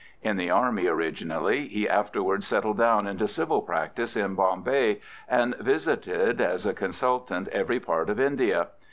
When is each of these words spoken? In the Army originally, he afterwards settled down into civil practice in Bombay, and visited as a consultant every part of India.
In 0.23 0.35
the 0.35 0.49
Army 0.49 0.87
originally, 0.87 1.67
he 1.67 1.87
afterwards 1.87 2.47
settled 2.47 2.79
down 2.79 3.05
into 3.05 3.27
civil 3.27 3.61
practice 3.61 4.15
in 4.15 4.33
Bombay, 4.33 4.99
and 5.29 5.55
visited 5.57 6.41
as 6.41 6.65
a 6.65 6.73
consultant 6.73 7.47
every 7.49 7.79
part 7.79 8.09
of 8.09 8.19
India. 8.19 8.69